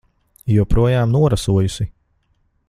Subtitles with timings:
[0.53, 1.89] Joprojām norasojusi.